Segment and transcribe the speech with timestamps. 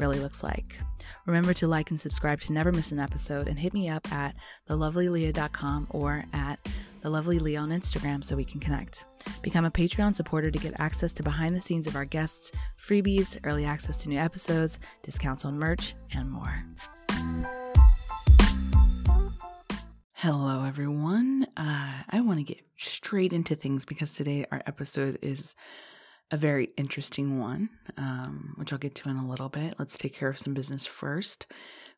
[0.00, 0.78] really looks like.
[1.26, 4.34] Remember to like and subscribe to never miss an episode and hit me up at
[4.68, 6.58] thelovelyleah.com or at
[7.04, 9.04] thelovelyleah on Instagram so we can connect.
[9.42, 13.38] Become a Patreon supporter to get access to behind the scenes of our guests, freebies,
[13.44, 16.64] early access to new episodes, discounts on merch, and more.
[20.14, 21.46] Hello, everyone.
[21.56, 25.54] Uh, I want to get straight into things because today our episode is
[26.30, 29.74] a very interesting one, um, which I'll get to in a little bit.
[29.78, 31.46] Let's take care of some business first.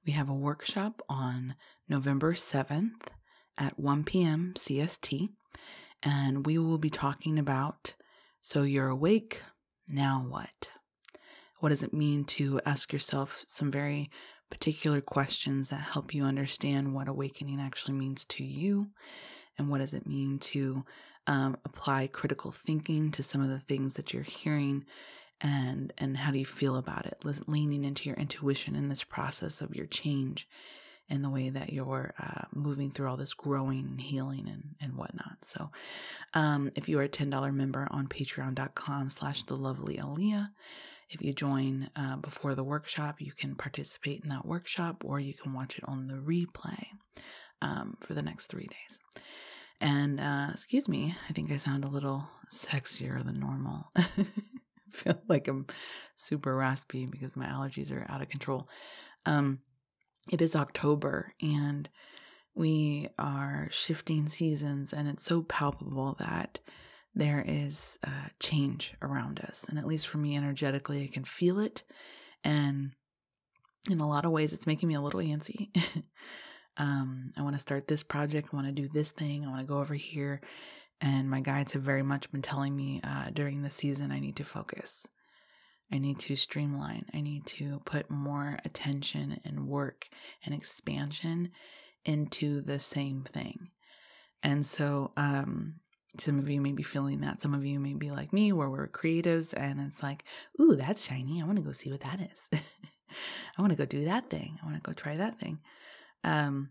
[0.06, 1.54] We have a workshop on
[1.88, 3.08] November 7th
[3.58, 4.54] at 1 p.m.
[4.56, 5.28] CST,
[6.02, 7.94] and we will be talking about
[8.44, 9.40] so you're awake,
[9.88, 10.68] now what?
[11.60, 14.10] What does it mean to ask yourself some very
[14.50, 18.88] particular questions that help you understand what awakening actually means to you?
[19.56, 20.84] And what does it mean to
[21.26, 24.84] um, apply critical thinking to some of the things that you're hearing
[25.40, 27.22] and and how do you feel about it?
[27.46, 30.48] Leaning into your intuition in this process of your change
[31.10, 34.96] and the way that you're uh, moving through all this growing and healing and, and
[34.96, 35.38] whatnot.
[35.42, 35.70] So
[36.32, 40.52] um, if you are a $10 member on patreon.com slash the lovely Leah,
[41.10, 45.34] if you join uh, before the workshop you can participate in that workshop or you
[45.34, 46.86] can watch it on the replay
[47.60, 49.00] um, for the next three days
[49.82, 53.90] and uh, excuse me, I think I sound a little sexier than normal.
[53.96, 54.06] I
[54.90, 55.66] feel like I'm
[56.16, 58.68] super raspy because my allergies are out of control.
[59.26, 59.58] Um,
[60.30, 61.88] it is October and
[62.54, 66.58] we are shifting seasons, and it's so palpable that
[67.14, 69.64] there is uh, change around us.
[69.68, 71.82] And at least for me, energetically, I can feel it.
[72.44, 72.92] And
[73.90, 75.70] in a lot of ways, it's making me a little antsy.
[76.76, 79.60] um, I want to start this project, I want to do this thing, I want
[79.60, 80.40] to go over here.
[81.00, 84.36] And my guides have very much been telling me uh, during the season I need
[84.36, 85.06] to focus.
[85.92, 87.06] I need to streamline.
[87.12, 90.06] I need to put more attention and work
[90.44, 91.50] and expansion
[92.04, 93.68] into the same thing.
[94.42, 95.74] And so, um,
[96.18, 97.40] some of you may be feeling that.
[97.40, 100.24] Some of you may be like me, where we're creatives and it's like,
[100.60, 101.40] ooh, that's shiny.
[101.40, 102.48] I want to go see what that is.
[103.58, 104.58] I want to go do that thing.
[104.62, 105.58] I want to go try that thing.
[106.24, 106.70] Um,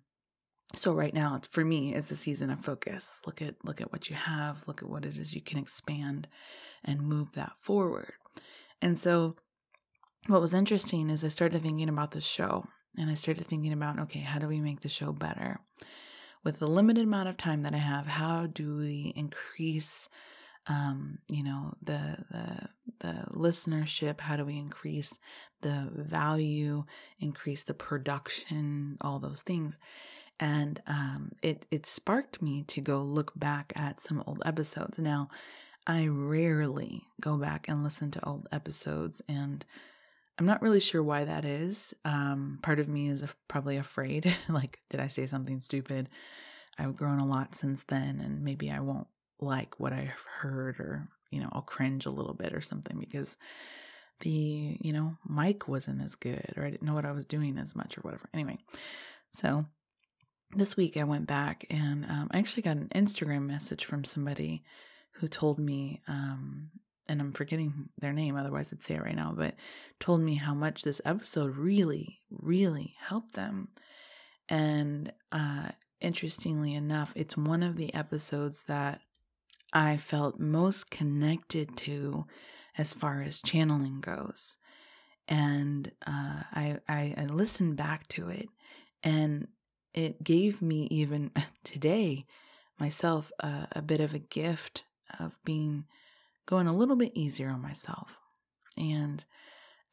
[0.76, 3.22] so right now, for me, it's a season of focus.
[3.26, 4.64] Look at look at what you have.
[4.68, 6.28] Look at what it is you can expand,
[6.84, 8.14] and move that forward.
[8.82, 9.36] And so,
[10.28, 12.66] what was interesting is I started thinking about the show,
[12.98, 15.60] and I started thinking about okay, how do we make the show better?
[16.44, 20.10] With the limited amount of time that I have, how do we increase
[20.68, 25.18] um, you know the the the listenership how do we increase
[25.62, 26.84] the value
[27.20, 29.80] increase the production all those things.
[30.40, 34.98] And um, it it sparked me to go look back at some old episodes.
[35.00, 35.30] Now
[35.88, 39.66] i rarely go back and listen to old episodes and
[40.38, 41.94] i'm not really sure why that is.
[42.06, 44.36] Um, part of me is probably afraid.
[44.50, 46.10] Like did i say something stupid?
[46.78, 49.08] I've grown a lot since then and maybe i won't
[49.42, 53.38] like what I've heard or, you know, I'll cringe a little bit or something because
[54.22, 57.58] the, you know, mic wasn't as good or I didn't know what I was doing
[57.58, 58.30] as much or whatever.
[58.34, 58.58] Anyway,
[59.34, 59.66] so
[60.56, 64.64] this week I went back and um, I actually got an Instagram message from somebody
[65.14, 66.70] who told me, um,
[67.10, 69.56] and I'm forgetting their name, otherwise I'd say it right now, but
[70.00, 73.70] told me how much this episode really, really helped them.
[74.48, 75.70] And uh,
[76.00, 79.02] interestingly enough, it's one of the episodes that
[79.74, 82.26] I felt most connected to
[82.78, 84.58] as far as channeling goes.
[85.28, 88.50] And uh, I, I, I listened back to it,
[89.04, 89.48] and
[89.94, 91.32] it gave me even
[91.64, 92.26] today
[92.80, 94.84] myself a, a bit of a gift
[95.20, 95.86] of being
[96.46, 98.18] going a little bit easier on myself.
[98.78, 99.24] And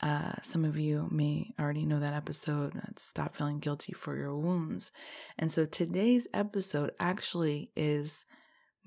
[0.01, 4.93] uh, some of you may already know that episode, Stop Feeling Guilty for Your Wounds.
[5.39, 8.25] And so today's episode actually is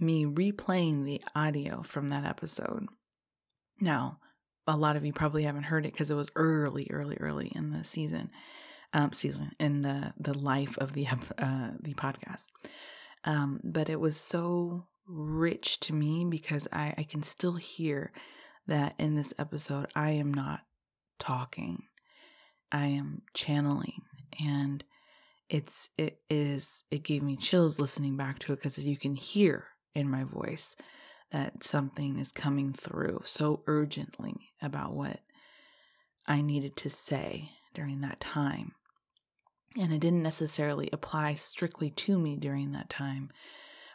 [0.02, 2.88] me replaying the audio from that episode.
[3.80, 4.20] Now,
[4.68, 7.72] a lot of you probably haven't heard it because it was early, early, early in
[7.72, 8.32] the season,
[8.94, 12.46] um, season in the the life of the uh, the podcast.
[13.24, 18.12] Um, but it was so rich to me because I, I can still hear
[18.68, 20.62] that in this episode, I am not
[21.20, 21.84] talking,
[22.72, 24.02] I am channeling.
[24.40, 24.84] And
[25.50, 29.66] it's, it is, it gave me chills listening back to it because you can hear
[29.96, 30.76] in my voice
[31.32, 35.20] that something is coming through so urgently about what
[36.28, 38.74] I needed to say during that time.
[39.78, 43.30] And it didn't necessarily apply strictly to me during that time.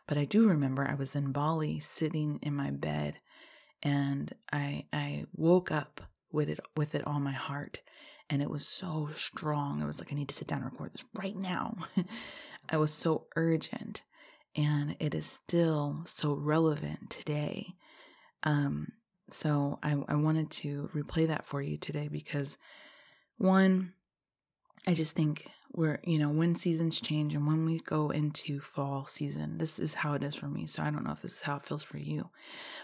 [0.08, 3.18] But I do remember I was in Bali sitting in my bed
[3.82, 6.00] and I I woke up
[6.32, 7.80] with it with it on my heart
[8.30, 9.82] and it was so strong.
[9.82, 11.76] It was like I need to sit down and record this right now.
[12.68, 14.02] I was so urgent
[14.56, 17.74] and it is still so relevant today.
[18.42, 18.92] Um
[19.30, 22.58] so I, I wanted to replay that for you today because
[23.38, 23.92] one,
[24.86, 29.06] I just think we're, you know, when seasons change and when we go into fall
[29.08, 30.66] season, this is how it is for me.
[30.66, 32.30] So I don't know if this is how it feels for you.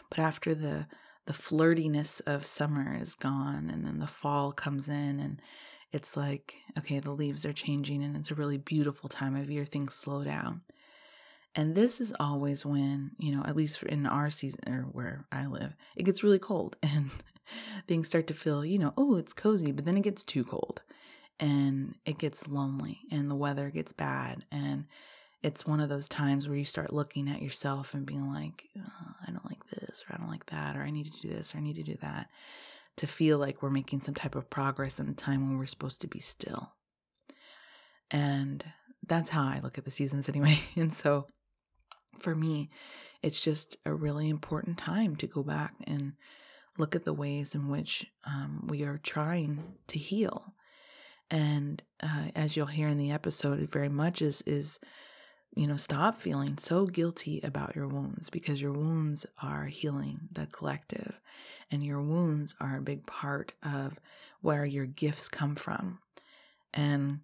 [0.08, 0.86] But after the
[1.26, 5.40] the flirtiness of summer is gone and then the fall comes in and
[5.92, 9.64] it's like, okay, the leaves are changing and it's a really beautiful time of year.
[9.64, 10.62] Things slow down.
[11.54, 15.46] And this is always when, you know, at least in our season or where I
[15.46, 17.10] live, it gets really cold and
[17.86, 20.82] things start to feel, you know, oh, it's cozy, but then it gets too cold
[21.38, 24.44] and it gets lonely and the weather gets bad.
[24.50, 24.86] And
[25.42, 29.14] it's one of those times where you start looking at yourself and being like, oh,
[29.26, 31.54] I don't like this, or I don't like that, or I need to do this,
[31.54, 32.28] or I need to do that,
[32.98, 36.00] to feel like we're making some type of progress in a time when we're supposed
[36.02, 36.72] to be still.
[38.10, 38.64] And
[39.06, 40.60] that's how I look at the seasons anyway.
[40.76, 41.26] And so
[42.18, 42.70] for me,
[43.22, 46.14] it's just a really important time to go back and
[46.78, 50.54] look at the ways in which um, we are trying to heal.
[51.30, 54.78] And uh, as you'll hear in the episode, it very much is is
[55.54, 60.46] you know stop feeling so guilty about your wounds because your wounds are healing the
[60.46, 61.18] collective,
[61.70, 63.98] and your wounds are a big part of
[64.40, 66.00] where your gifts come from.
[66.74, 67.20] And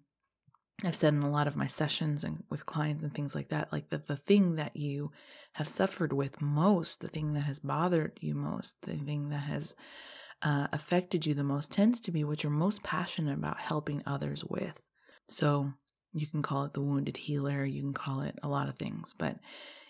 [0.83, 3.71] I've said in a lot of my sessions and with clients and things like that,
[3.71, 5.11] like that the thing that you
[5.53, 9.75] have suffered with most, the thing that has bothered you most, the thing that has
[10.41, 14.43] uh, affected you the most tends to be what you're most passionate about helping others
[14.45, 14.79] with.
[15.27, 15.73] So
[16.13, 19.13] you can call it the wounded healer, you can call it a lot of things.
[19.17, 19.37] But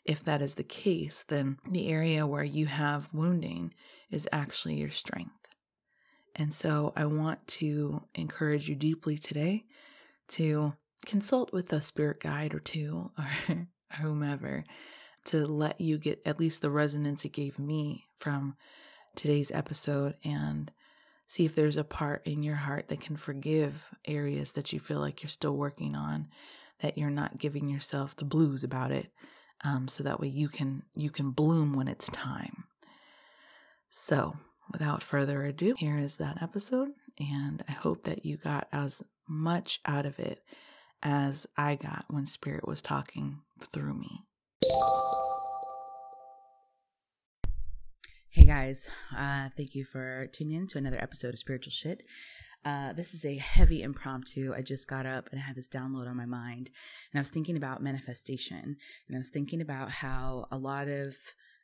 [0.05, 3.73] if that is the case, then the area where you have wounding
[4.09, 5.31] is actually your strength.
[6.35, 9.65] And so I want to encourage you deeply today
[10.29, 10.73] to
[11.05, 13.67] consult with a spirit guide or two or
[14.01, 14.63] whomever
[15.25, 18.55] to let you get at least the resonance it gave me from
[19.15, 20.71] today's episode and
[21.27, 24.99] see if there's a part in your heart that can forgive areas that you feel
[24.99, 26.27] like you're still working on
[26.81, 29.11] that you're not giving yourself the blues about it
[29.63, 32.63] um, so that way you can you can bloom when it's time.
[33.89, 34.37] So
[34.71, 39.79] without further ado here is that episode and i hope that you got as much
[39.85, 40.43] out of it
[41.01, 43.41] as I got when Spirit was talking
[43.71, 44.25] through me.
[48.31, 52.03] Hey guys, uh, thank you for tuning in to another episode of Spiritual Shit.
[52.63, 54.53] Uh, this is a heavy impromptu.
[54.55, 56.69] I just got up and I had this download on my mind,
[57.11, 61.15] and I was thinking about manifestation, and I was thinking about how a lot of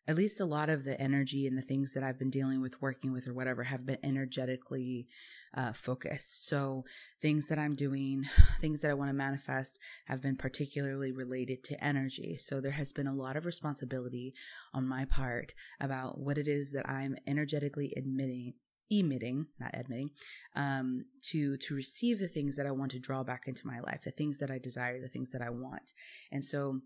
[0.08, 2.82] at least a lot of the energy and the things that I've been dealing with,
[2.82, 5.08] working with, or whatever have been energetically
[5.54, 6.48] uh, focused.
[6.48, 6.84] So,
[7.22, 8.26] things that I'm doing,
[8.60, 12.38] things that I want to manifest have been particularly related to energy.
[12.38, 14.34] So, there has been a lot of responsibility
[14.74, 18.54] on my part about what it is that I'm energetically admitting
[18.92, 20.12] emitting not admitting
[20.56, 24.04] um to to receive the things that i want to draw back into my life
[24.04, 25.94] the things that i desire the things that i want
[26.32, 26.82] and so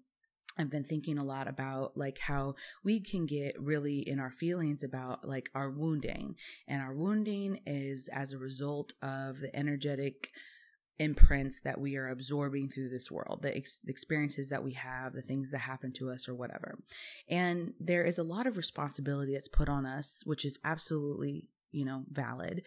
[0.60, 4.84] I've been thinking a lot about like how we can get really in our feelings
[4.84, 6.36] about like our wounding.
[6.68, 10.32] And our wounding is as a result of the energetic
[11.00, 15.22] imprints that we are absorbing through this world, the, ex- experiences that we have, the
[15.22, 16.78] things that happen to us, or whatever.
[17.30, 21.86] And there is a lot of responsibility that's put on us, which is absolutely, you
[21.86, 22.64] know, valid.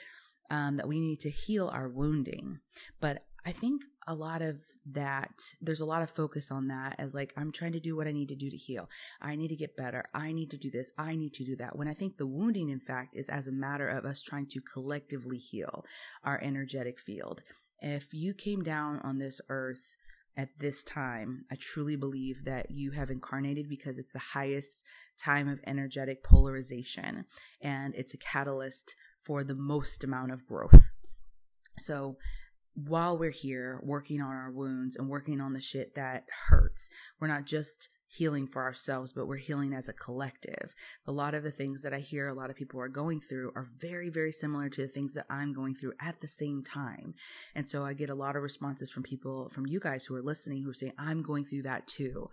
[0.50, 2.58] Um, that we need to heal our wounding.
[3.00, 4.58] But I think a lot of
[4.92, 8.06] that, there's a lot of focus on that as like, I'm trying to do what
[8.06, 8.88] I need to do to heal.
[9.20, 10.04] I need to get better.
[10.14, 10.92] I need to do this.
[10.96, 11.76] I need to do that.
[11.76, 14.60] When I think the wounding, in fact, is as a matter of us trying to
[14.60, 15.84] collectively heal
[16.22, 17.42] our energetic field.
[17.80, 19.96] If you came down on this earth
[20.36, 24.84] at this time, I truly believe that you have incarnated because it's the highest
[25.18, 27.24] time of energetic polarization
[27.60, 30.90] and it's a catalyst for the most amount of growth.
[31.78, 32.16] So,
[32.74, 36.88] while we're here working on our wounds and working on the shit that hurts.
[37.20, 40.74] We're not just healing for ourselves, but we're healing as a collective.
[41.06, 43.52] A lot of the things that I hear a lot of people are going through
[43.54, 47.14] are very, very similar to the things that I'm going through at the same time.
[47.54, 50.22] And so I get a lot of responses from people, from you guys who are
[50.22, 52.28] listening, who are saying, I'm going through that too.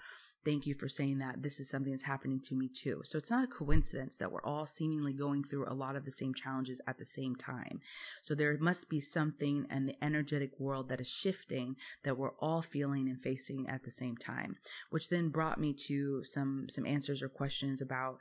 [0.45, 1.43] Thank you for saying that.
[1.43, 3.01] This is something that's happening to me too.
[3.03, 6.11] So it's not a coincidence that we're all seemingly going through a lot of the
[6.11, 7.81] same challenges at the same time.
[8.21, 12.61] So there must be something in the energetic world that is shifting that we're all
[12.61, 14.55] feeling and facing at the same time,
[14.89, 18.17] which then brought me to some some answers or questions about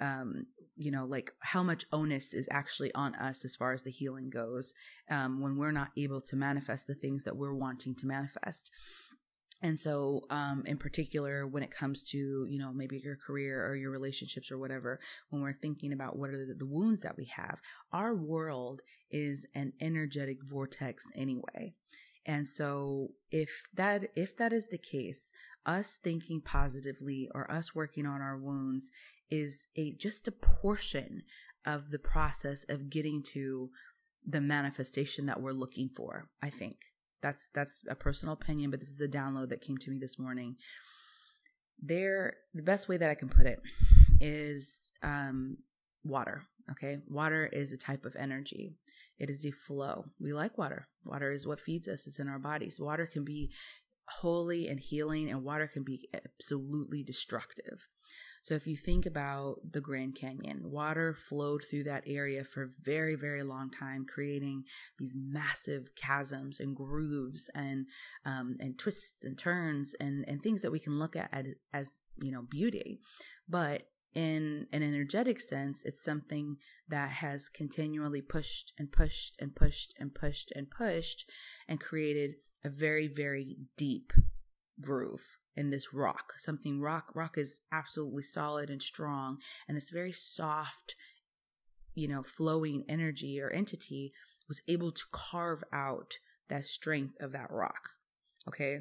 [0.00, 3.90] um, you know, like how much onus is actually on us as far as the
[3.90, 4.74] healing goes
[5.10, 8.72] um, when we're not able to manifest the things that we're wanting to manifest.
[9.62, 13.76] And so, um, in particular, when it comes to, you know, maybe your career or
[13.76, 14.98] your relationships or whatever,
[15.30, 17.60] when we're thinking about what are the, the wounds that we have,
[17.92, 21.74] our world is an energetic vortex anyway.
[22.26, 25.32] And so if that if that is the case,
[25.64, 28.90] us thinking positively or us working on our wounds
[29.30, 31.22] is a just a portion
[31.64, 33.68] of the process of getting to
[34.26, 36.91] the manifestation that we're looking for, I think.
[37.22, 40.18] That's that's a personal opinion, but this is a download that came to me this
[40.18, 40.56] morning.
[41.80, 43.60] There, the best way that I can put it
[44.20, 45.58] is um,
[46.04, 46.42] water.
[46.70, 48.76] Okay, water is a type of energy.
[49.18, 50.04] It is a flow.
[50.20, 50.84] We like water.
[51.04, 52.06] Water is what feeds us.
[52.06, 52.80] It's in our bodies.
[52.80, 53.52] Water can be
[54.08, 57.88] holy and healing, and water can be absolutely destructive.
[58.42, 62.68] So if you think about the Grand Canyon, water flowed through that area for a
[62.82, 64.64] very, very long time, creating
[64.98, 67.86] these massive chasms and grooves and
[68.24, 72.32] um, and twists and turns and and things that we can look at as you
[72.32, 72.98] know beauty,
[73.48, 76.56] but in an energetic sense, it's something
[76.88, 81.30] that has continually pushed and pushed and pushed and pushed and pushed
[81.66, 84.12] and created a very, very deep
[84.80, 86.34] groove in this rock.
[86.36, 90.94] Something rock rock is absolutely solid and strong and this very soft
[91.94, 94.12] you know flowing energy or entity
[94.48, 96.18] was able to carve out
[96.48, 97.90] that strength of that rock.
[98.48, 98.80] Okay?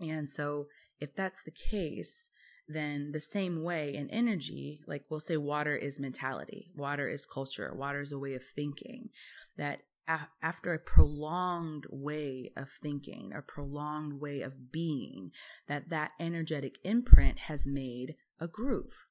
[0.00, 0.66] And so
[1.00, 2.30] if that's the case,
[2.68, 7.72] then the same way in energy, like we'll say water is mentality, water is culture,
[7.74, 9.10] water is a way of thinking,
[9.56, 15.32] that after a prolonged way of thinking a prolonged way of being
[15.66, 19.04] that that energetic imprint has made a groove.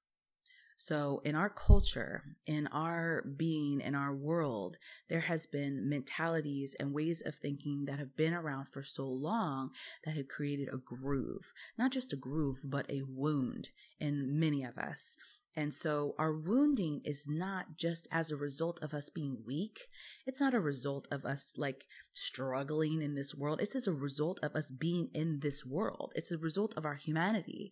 [0.77, 4.77] So in our culture in our being in our world
[5.09, 9.71] there has been mentalities and ways of thinking that have been around for so long
[10.03, 11.53] that have created a groove.
[11.77, 15.17] Not just a groove but a wound in many of us
[15.55, 19.87] and so our wounding is not just as a result of us being weak.
[20.25, 23.61] It's not a result of us like struggling in this world.
[23.61, 26.11] It's as a result of us being in this world.
[26.15, 27.71] It's a result of our humanity.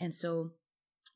[0.00, 0.52] And so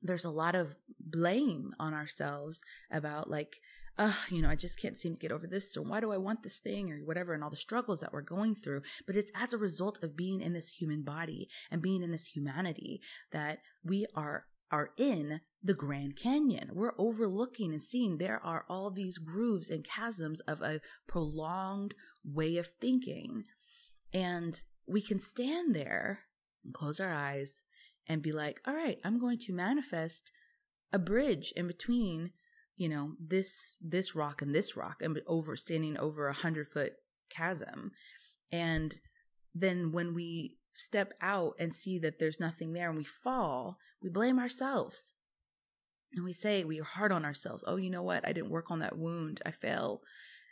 [0.02, 3.56] there's a lot of blame on ourselves about like,
[3.98, 6.16] uh, you know, I just can't seem to get over this, or why do I
[6.16, 8.82] want this thing, or whatever, and all the struggles that we're going through.
[9.06, 12.26] But it's as a result of being in this human body and being in this
[12.26, 16.70] humanity that we are are in the Grand Canyon.
[16.72, 22.56] We're overlooking and seeing there are all these grooves and chasms of a prolonged way
[22.56, 23.44] of thinking.
[24.12, 26.18] And we can stand there
[26.64, 27.62] and close our eyes
[28.08, 30.32] and be like, all right, I'm going to manifest
[30.92, 32.32] a bridge in between,
[32.76, 36.94] you know, this this rock and this rock and over standing over a hundred foot
[37.30, 37.92] chasm.
[38.50, 38.96] And
[39.54, 44.10] then when we step out and see that there's nothing there and we fall, we
[44.10, 45.14] blame ourselves.
[46.14, 47.64] And we say we are hard on ourselves.
[47.66, 48.28] Oh, you know what?
[48.28, 49.40] I didn't work on that wound.
[49.44, 50.02] I fell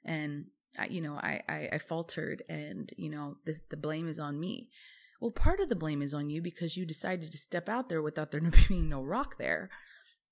[0.05, 4.19] and I, you know, I, I, I faltered and, you know, the, the blame is
[4.19, 4.71] on me.
[5.21, 8.03] Well, part of the blame is on you because you decided to step out there
[8.03, 9.71] without there being no rock there.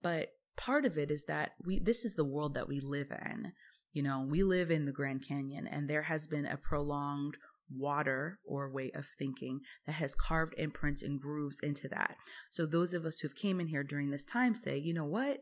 [0.03, 3.53] But part of it is that we, this is the world that we live in.
[3.93, 7.37] You know, we live in the Grand Canyon and there has been a prolonged
[7.75, 12.17] water or way of thinking that has carved imprints and grooves into that.
[12.51, 15.41] So those of us who've came in here during this time say, you know what?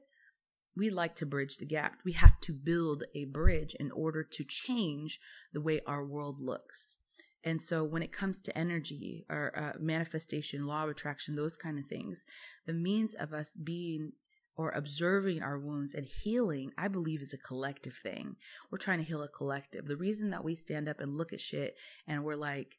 [0.76, 1.96] We like to bridge the gap.
[2.04, 5.18] We have to build a bridge in order to change
[5.52, 6.98] the way our world looks.
[7.44, 11.78] And so when it comes to energy or uh, manifestation, law of attraction, those kind
[11.78, 12.24] of things,
[12.66, 14.12] the means of us being
[14.58, 18.34] or observing our wounds and healing, I believe is a collective thing.
[18.70, 19.86] We're trying to heal a collective.
[19.86, 22.74] The reason that we stand up and look at shit and we're like,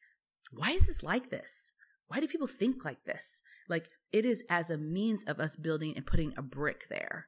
[0.51, 1.73] why is this like this?
[2.07, 3.41] Why do people think like this?
[3.69, 7.27] Like it is as a means of us building and putting a brick there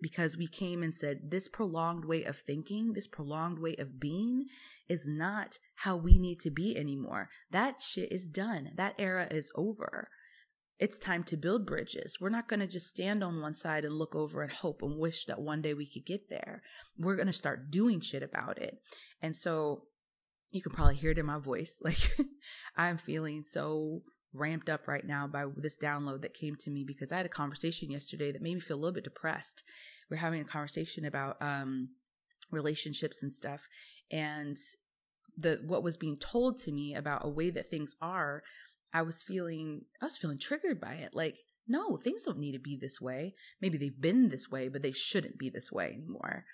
[0.00, 4.46] because we came and said this prolonged way of thinking, this prolonged way of being
[4.88, 7.28] is not how we need to be anymore.
[7.52, 8.72] That shit is done.
[8.74, 10.08] That era is over
[10.78, 12.18] it's time to build bridges.
[12.20, 14.98] We're not going to just stand on one side and look over and hope and
[14.98, 16.62] wish that one day we could get there.
[16.98, 18.78] We're going to start doing shit about it.
[19.20, 19.82] And so
[20.50, 21.80] you can probably hear it in my voice.
[21.84, 22.16] Like
[22.76, 24.02] I'm feeling so
[24.34, 27.30] ramped up right now by this download that came to me because I had a
[27.30, 29.62] conversation yesterday that made me feel a little bit depressed.
[30.10, 31.90] We're having a conversation about um,
[32.50, 33.66] relationships and stuff,
[34.10, 34.56] and
[35.36, 38.42] the what was being told to me about a way that things are.
[38.92, 41.10] I was feeling I was feeling triggered by it.
[41.14, 43.34] Like, no, things don't need to be this way.
[43.60, 46.44] Maybe they've been this way, but they shouldn't be this way anymore.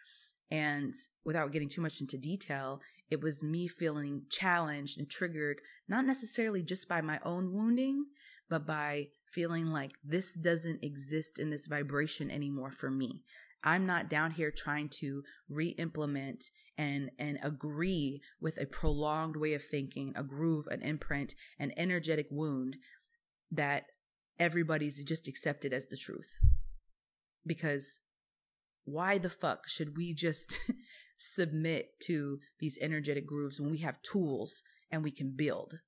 [0.51, 2.81] And without getting too much into detail,
[3.11, 8.07] it was me feeling challenged and triggered, not necessarily just by my own wounding,
[8.49, 13.23] but by feeling like this doesn't exist in this vibration anymore for me.
[13.69, 16.45] I'm not down here trying to re-implement
[16.79, 22.29] and and agree with a prolonged way of thinking, a groove, an imprint, an energetic
[22.31, 22.77] wound
[23.51, 23.85] that
[24.39, 26.39] everybody's just accepted as the truth.
[27.45, 28.01] Because
[28.85, 30.59] why the fuck should we just
[31.19, 35.81] submit to these energetic grooves when we have tools and we can build?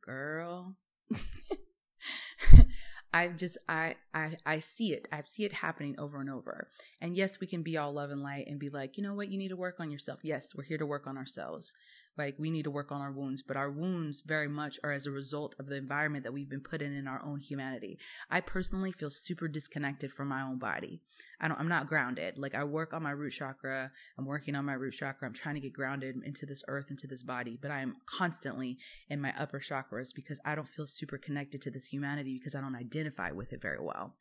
[0.00, 0.76] Girl.
[3.12, 5.06] I just I I I see it.
[5.12, 6.68] I see it happening over and over.
[7.00, 9.28] And yes, we can be all love and light and be like, you know what,
[9.28, 10.20] you need to work on yourself.
[10.22, 11.74] Yes, we're here to work on ourselves.
[12.16, 15.06] Like we need to work on our wounds, but our wounds very much are as
[15.06, 17.98] a result of the environment that we've been put in in our own humanity.
[18.30, 21.00] I personally feel super disconnected from my own body.
[21.40, 22.38] I don't, I'm not grounded.
[22.38, 23.90] Like I work on my root chakra.
[24.18, 25.26] I'm working on my root chakra.
[25.26, 28.78] I'm trying to get grounded into this earth, into this body, but I am constantly
[29.08, 32.60] in my upper chakras because I don't feel super connected to this humanity because I
[32.60, 34.14] don't identify with it very well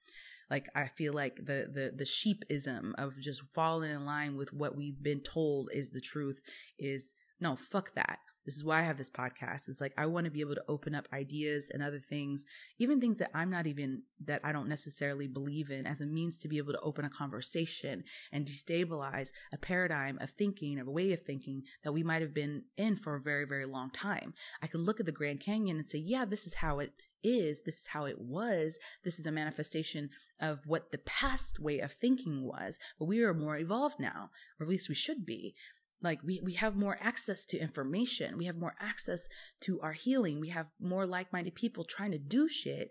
[0.51, 4.75] like i feel like the the the sheepism of just falling in line with what
[4.75, 6.43] we've been told is the truth
[6.77, 8.19] is no, fuck that.
[8.45, 9.69] This is why I have this podcast.
[9.69, 12.45] It's like I want to be able to open up ideas and other things,
[12.79, 16.39] even things that I'm not even that I don't necessarily believe in as a means
[16.39, 20.91] to be able to open a conversation and destabilize a paradigm of thinking, of a
[20.91, 24.33] way of thinking that we might have been in for a very, very long time.
[24.61, 27.61] I can look at the Grand Canyon and say, yeah, this is how it is.
[27.61, 28.79] This is how it was.
[29.03, 33.35] This is a manifestation of what the past way of thinking was, but we are
[33.35, 35.53] more evolved now, or at least we should be
[36.01, 38.37] like we, we have more access to information.
[38.37, 39.29] We have more access
[39.61, 40.39] to our healing.
[40.39, 42.89] We have more like-minded people trying to do shit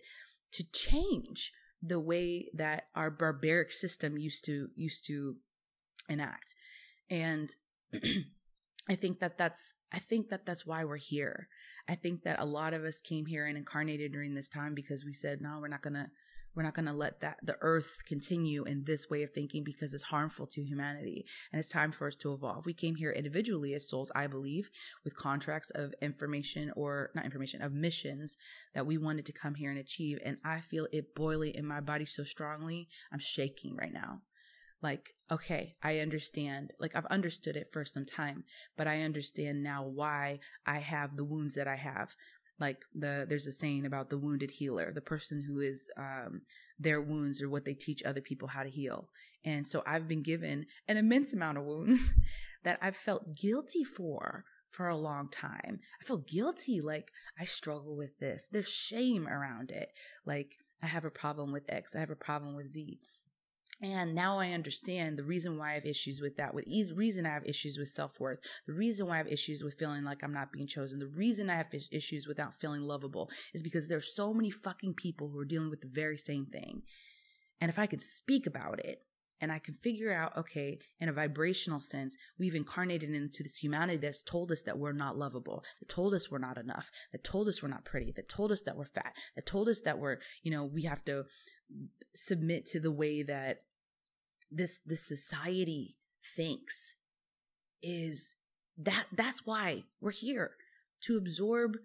[0.52, 5.36] to change the way that our barbaric system used to used to
[6.08, 6.54] enact.
[7.08, 7.50] And
[8.88, 11.48] i think that that's i think that that's why we're here.
[11.88, 15.04] I think that a lot of us came here and incarnated during this time because
[15.04, 16.10] we said no we're not gonna
[16.54, 19.94] we're not going to let that the earth continue in this way of thinking because
[19.94, 21.24] it's harmful to humanity.
[21.52, 22.66] And it's time for us to evolve.
[22.66, 24.70] We came here individually as souls i believe
[25.04, 28.36] with contracts of information or not information of missions
[28.74, 30.18] that we wanted to come here and achieve.
[30.24, 34.22] And i feel it boiling in my body so strongly i'm shaking right now.
[34.82, 36.72] Like okay i understand.
[36.80, 38.44] Like i've understood it for some time
[38.76, 42.16] but i understand now why i have the wounds that i have
[42.60, 46.42] like the there's a saying about the wounded healer the person who is um,
[46.78, 49.08] their wounds or what they teach other people how to heal.
[49.44, 52.12] And so i've been given an immense amount of wounds
[52.64, 55.80] that i've felt guilty for for a long time.
[56.00, 58.48] I feel guilty like i struggle with this.
[58.50, 59.90] There's shame around it.
[60.24, 63.00] Like i have a problem with x i have a problem with z
[63.82, 67.24] and now I understand the reason why I have issues with that, with ease, reason
[67.24, 70.22] I have issues with self worth, the reason why I have issues with feeling like
[70.22, 74.14] I'm not being chosen, the reason I have issues without feeling lovable is because there's
[74.14, 76.82] so many fucking people who are dealing with the very same thing.
[77.60, 79.02] And if I could speak about it
[79.40, 83.96] and I can figure out, okay, in a vibrational sense, we've incarnated into this humanity
[83.96, 87.48] that's told us that we're not lovable, that told us we're not enough, that told
[87.48, 90.18] us we're not pretty, that told us that we're fat, that told us that we're,
[90.42, 91.24] you know, we have to
[92.14, 93.62] submit to the way that
[94.50, 96.96] this this society thinks
[97.82, 98.36] is
[98.76, 100.52] that that's why we're here
[101.02, 101.76] to absorb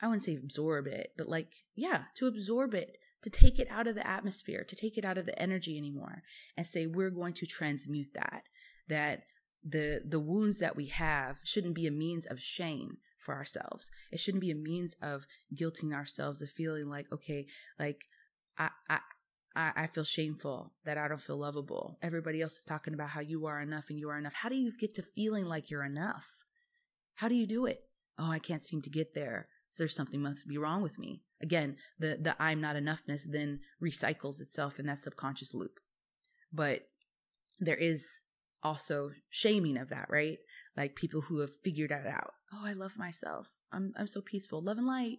[0.00, 3.86] I wouldn't say absorb it, but like, yeah, to absorb it, to take it out
[3.86, 6.22] of the atmosphere, to take it out of the energy anymore
[6.56, 8.44] and say we're going to transmute that.
[8.88, 9.24] That
[9.64, 13.90] the the wounds that we have shouldn't be a means of shame for ourselves.
[14.12, 17.46] It shouldn't be a means of guilting ourselves, of feeling like, okay,
[17.78, 18.04] like
[18.58, 19.00] I, I
[19.56, 21.98] I, I feel shameful that I don't feel lovable.
[22.02, 24.34] Everybody else is talking about how you are enough and you are enough.
[24.34, 26.26] How do you get to feeling like you're enough?
[27.14, 27.80] How do you do it?
[28.18, 29.48] Oh, I can't seem to get there.
[29.68, 31.22] So there's something must be wrong with me.
[31.42, 35.80] Again, the the I'm not enoughness then recycles itself in that subconscious loop.
[36.52, 36.82] But
[37.58, 38.20] there is
[38.62, 40.38] also shaming of that, right?
[40.76, 42.34] Like people who have figured that out.
[42.52, 43.50] Oh, I love myself.
[43.72, 45.18] I'm I'm so peaceful, love and light.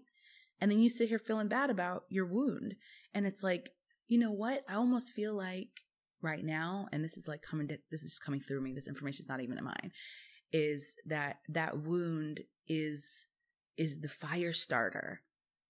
[0.60, 2.76] And then you sit here feeling bad about your wound.
[3.14, 3.72] And it's like,
[4.08, 4.64] you know what?
[4.70, 5.70] I almost feel like
[6.22, 8.74] right now, and this is like coming to, this is just coming through me.
[8.74, 9.92] This information is not even in mine,
[10.52, 13.28] is that that wound is,
[13.78, 15.22] is the fire starter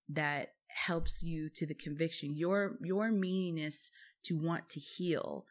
[0.10, 2.36] that helps you to the conviction.
[2.36, 3.91] Your, your meanness
[4.23, 5.45] to want to heal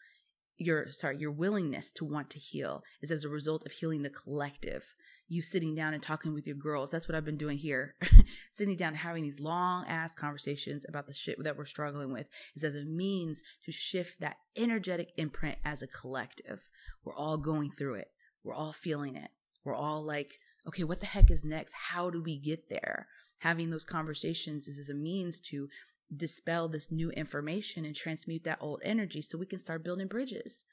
[0.58, 4.10] your sorry your willingness to want to heal is as a result of healing the
[4.10, 4.94] collective
[5.28, 6.90] you sitting down and talking with your girls.
[6.90, 7.94] That's what i've been doing here.
[8.50, 12.64] Sitting down having these long ass conversations about the shit that we're struggling with is
[12.64, 16.70] as a means to shift that energetic imprint as a collective.
[17.04, 18.10] We're all going through it.
[18.44, 19.30] We're all feeling it.
[19.64, 21.74] We're all like okay what the heck is next?
[21.90, 23.08] How do we get there?
[23.40, 25.68] Having those conversations is as a means to
[26.14, 30.64] dispel this new information and transmute that old energy so we can start building bridges.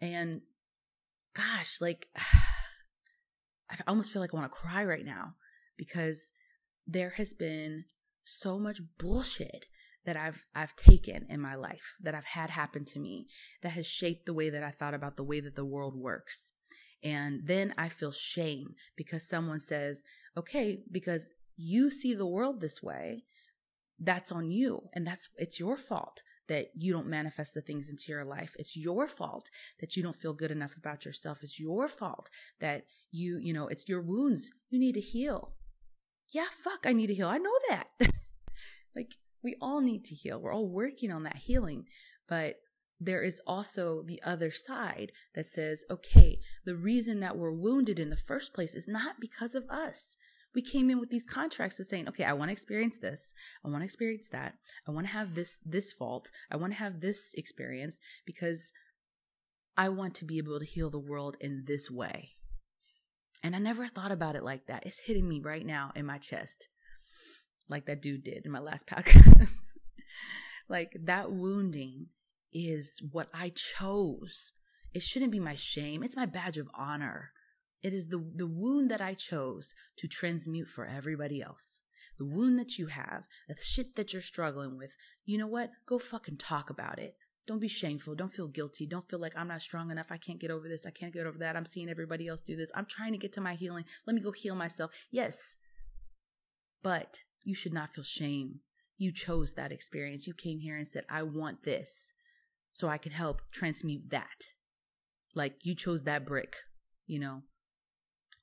[0.00, 0.40] And
[1.34, 2.08] gosh, like
[3.70, 5.34] I almost feel like I want to cry right now
[5.76, 6.32] because
[6.86, 7.84] there has been
[8.24, 9.66] so much bullshit
[10.04, 13.26] that I've I've taken in my life that I've had happen to me
[13.62, 16.52] that has shaped the way that I thought about the way that the world works.
[17.02, 20.04] And then I feel shame because someone says,
[20.36, 23.24] "Okay, because you see the world this way,
[23.98, 28.10] that's on you and that's it's your fault that you don't manifest the things into
[28.10, 28.56] your life.
[28.58, 31.42] It's your fault that you don't feel good enough about yourself.
[31.42, 32.30] It's your fault
[32.60, 34.50] that you you know it's your wounds.
[34.70, 35.52] You need to heal.
[36.32, 37.28] Yeah fuck i need to heal.
[37.28, 37.88] I know that.
[38.96, 40.40] Like we all need to heal.
[40.40, 41.84] We're all working on that healing.
[42.28, 42.56] But
[43.00, 48.10] there is also the other side that says okay the reason that we're wounded in
[48.10, 50.16] the first place is not because of us
[50.58, 53.32] we came in with these contracts of saying, okay, I want to experience this.
[53.64, 54.54] I want to experience that.
[54.88, 56.32] I want to have this, this fault.
[56.50, 58.72] I want to have this experience because
[59.76, 62.30] I want to be able to heal the world in this way.
[63.44, 64.84] And I never thought about it like that.
[64.84, 66.66] It's hitting me right now in my chest,
[67.68, 69.54] like that dude did in my last podcast.
[70.68, 72.06] like that wounding
[72.52, 74.54] is what I chose.
[74.92, 76.02] It shouldn't be my shame.
[76.02, 77.30] It's my badge of honor.
[77.82, 81.82] It is the, the wound that I chose to transmute for everybody else.
[82.18, 84.96] The wound that you have, the shit that you're struggling with.
[85.24, 85.70] You know what?
[85.86, 87.14] Go fucking talk about it.
[87.46, 88.14] Don't be shameful.
[88.14, 88.86] Don't feel guilty.
[88.86, 90.10] Don't feel like I'm not strong enough.
[90.10, 90.84] I can't get over this.
[90.84, 91.56] I can't get over that.
[91.56, 92.70] I'm seeing everybody else do this.
[92.74, 93.84] I'm trying to get to my healing.
[94.06, 94.92] Let me go heal myself.
[95.10, 95.56] Yes.
[96.82, 98.60] But you should not feel shame.
[98.98, 100.26] You chose that experience.
[100.26, 102.12] You came here and said, I want this
[102.72, 104.48] so I can help transmute that.
[105.34, 106.56] Like you chose that brick,
[107.06, 107.42] you know,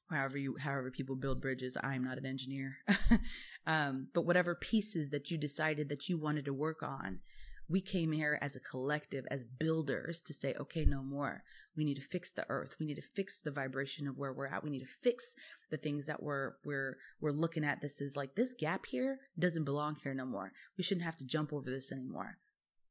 [0.09, 2.77] however you however people build bridges i'm not an engineer.
[3.67, 7.21] Um, but whatever pieces that you decided that you wanted to work on
[7.67, 11.43] we came here as a collective as builders to say okay no more.
[11.75, 12.75] We need to fix the earth.
[12.79, 14.63] We need to fix the vibration of where we're at.
[14.63, 15.35] We need to fix
[15.71, 17.81] the things that we're we're we're looking at.
[17.81, 20.51] This is like this gap here doesn't belong here no more.
[20.77, 22.37] We shouldn't have to jump over this anymore.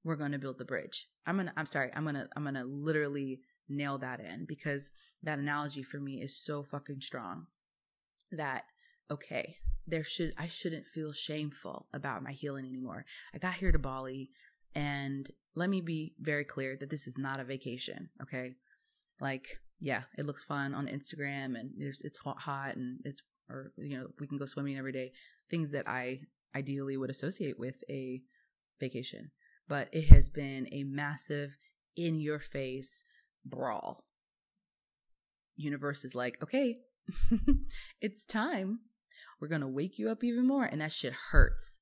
[0.03, 1.09] We're going to build the bridge.
[1.27, 5.83] I'm gonna i'm sorry i'm gonna i'm gonna literally nail that in because that analogy
[5.83, 7.46] for me is so fucking strong
[8.31, 8.64] that
[9.11, 13.05] okay there should i shouldn't feel shameful about my healing anymore.
[13.35, 14.31] I got here to bali
[14.74, 18.57] and let me be very clear that this is not a vacation okay?
[19.20, 23.98] Like yeah it looks fun on instagram and there's it's hot and it's or you
[23.98, 25.12] know we can go swimming every day
[25.50, 26.20] things that i
[26.55, 28.22] ideally would associate with a
[28.81, 29.31] vacation.
[29.68, 31.57] But it has been a massive
[31.96, 33.05] in your face
[33.45, 34.05] brawl.
[35.57, 36.79] Universe is like, okay,
[38.01, 38.81] it's time.
[39.41, 40.65] We're going to wake you up even more.
[40.65, 41.81] And that shit hurts.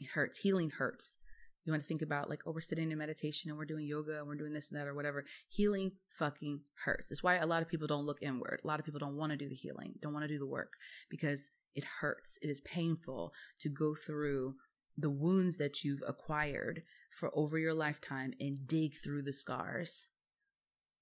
[0.00, 0.38] It hurts.
[0.38, 1.18] Healing hurts.
[1.64, 4.18] You want to think about like, oh, we're sitting in meditation and we're doing yoga
[4.18, 5.24] and we're doing this and that or whatever.
[5.48, 7.10] Healing fucking hurts.
[7.10, 8.60] It's why a lot of people don't look inward.
[8.64, 10.46] A lot of people don't want to do the healing, don't want to do the
[10.46, 10.72] work
[11.10, 12.38] because it hurts.
[12.40, 14.54] It is painful to go through
[14.96, 20.08] the wounds that you've acquired for over your lifetime and dig through the scars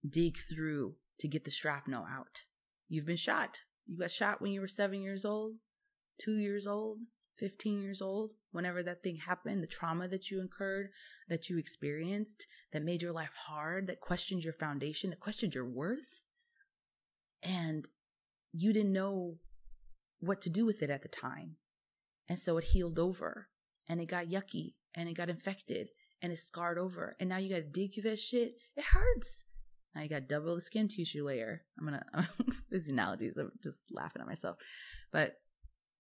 [0.08, 2.44] dig through to get the shrapnel out.
[2.88, 3.62] You've been shot.
[3.86, 5.56] You got shot when you were seven years old,
[6.18, 6.98] two years old,
[7.36, 10.88] 15 years old, whenever that thing happened, the trauma that you incurred,
[11.28, 15.68] that you experienced, that made your life hard, that questioned your foundation, that questioned your
[15.68, 16.22] worth.
[17.42, 17.88] And
[18.52, 19.36] you didn't know
[20.20, 21.56] what to do with it at the time.
[22.28, 23.48] And so it healed over
[23.88, 25.88] and it got yucky and it got infected
[26.22, 27.16] and it scarred over.
[27.20, 28.54] And now you got to dig through that shit.
[28.74, 29.44] It hurts.
[30.02, 31.62] You got double the skin tissue layer.
[31.78, 32.28] I'm gonna
[32.70, 33.36] these analogies.
[33.36, 34.56] I'm just laughing at myself,
[35.12, 35.36] but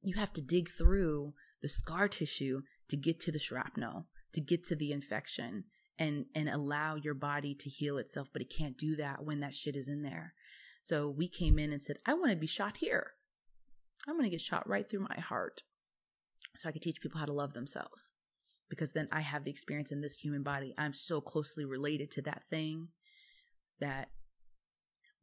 [0.02, 1.32] you have to dig through
[1.62, 5.64] the scar tissue to get to the shrapnel, to get to the infection,
[5.98, 8.28] and and allow your body to heal itself.
[8.32, 10.34] But it can't do that when that shit is in there.
[10.82, 13.12] So we came in and said, I want to be shot here.
[14.06, 15.62] I'm gonna get shot right through my heart.
[16.56, 18.12] so I could teach people how to love themselves.
[18.68, 20.74] Because then I have the experience in this human body.
[20.76, 22.88] I'm so closely related to that thing
[23.80, 24.10] that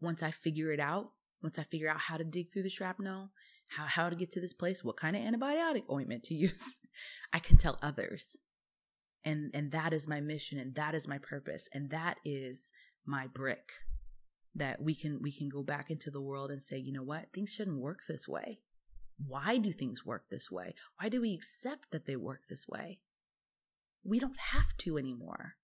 [0.01, 1.11] once I figure it out,
[1.41, 3.31] once I figure out how to dig through the shrapnel,
[3.67, 6.77] how, how to get to this place, what kind of antibiotic ointment to use,
[7.31, 8.37] I can tell others.
[9.25, 11.69] And, and that is my mission and that is my purpose.
[11.73, 12.71] And that is
[13.05, 13.71] my brick
[14.55, 17.31] that we can, we can go back into the world and say, you know what?
[17.33, 18.59] Things shouldn't work this way.
[19.25, 20.75] Why do things work this way?
[20.99, 22.99] Why do we accept that they work this way?
[24.03, 25.55] We don't have to anymore.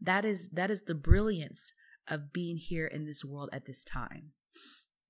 [0.00, 1.72] That is, that is the brilliance
[2.10, 4.32] of being here in this world at this time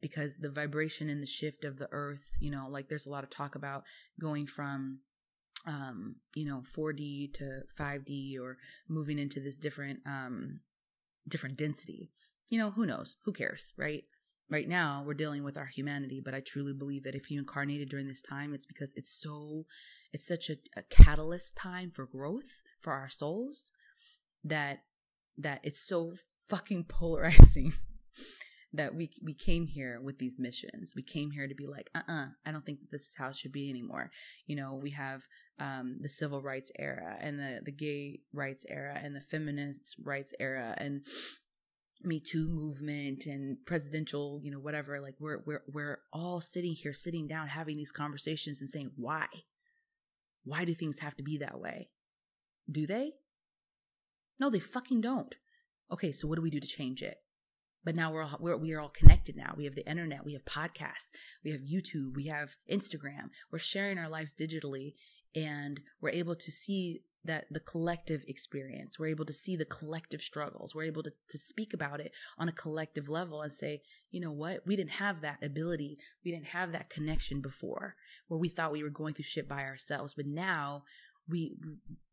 [0.01, 3.25] because the vibration and the shift of the earth, you know, like there's a lot
[3.25, 3.85] of talk about
[4.21, 5.01] going from
[5.67, 8.57] um, you know, 4D to 5D or
[8.89, 10.61] moving into this different um
[11.29, 12.11] different density.
[12.49, 13.17] You know, who knows?
[13.25, 14.05] Who cares, right?
[14.51, 17.89] Right now, we're dealing with our humanity, but I truly believe that if you incarnated
[17.89, 19.67] during this time, it's because it's so,
[20.13, 23.73] it's such a, a catalyst time for growth for our souls
[24.43, 24.81] that
[25.39, 26.15] that it's so
[26.51, 27.73] fucking polarizing
[28.73, 30.95] that we we came here with these missions.
[30.95, 33.31] We came here to be like, uh, uh-uh, uh I don't think this is how
[33.31, 34.11] it should be anymore.
[34.47, 35.23] You know, we have
[35.59, 40.35] um, the civil rights era and the the gay rights era and the feminist rights
[40.39, 41.07] era and
[42.03, 45.01] Me Too movement and presidential, you know, whatever.
[45.01, 49.27] Like we're we're we're all sitting here, sitting down, having these conversations and saying, why?
[50.45, 51.91] Why do things have to be that way?
[52.71, 53.13] Do they?
[54.39, 55.35] No, they fucking don't.
[55.93, 57.19] Okay, so what do we do to change it?
[57.83, 59.55] But now we're all, we're we are all connected now.
[59.57, 61.11] We have the internet, we have podcasts,
[61.43, 63.31] we have YouTube, we have Instagram.
[63.51, 64.95] We're sharing our lives digitally,
[65.35, 68.99] and we're able to see that the collective experience.
[68.99, 70.75] We're able to see the collective struggles.
[70.75, 74.33] We're able to, to speak about it on a collective level and say, you know
[74.33, 74.67] what?
[74.67, 75.99] We didn't have that ability.
[76.25, 77.97] We didn't have that connection before
[78.29, 80.15] where we thought we were going through shit by ourselves.
[80.15, 80.85] But now
[81.29, 81.57] we,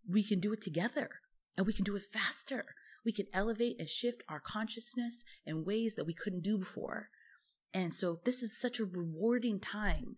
[0.07, 1.09] we can do it together
[1.55, 2.65] and we can do it faster
[3.07, 7.07] we can elevate and shift our consciousness in ways that we couldn't do before.
[7.73, 10.17] And so this is such a rewarding time.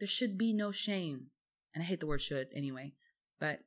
[0.00, 1.28] There should be no shame.
[1.74, 2.92] And I hate the word should anyway,
[3.40, 3.60] but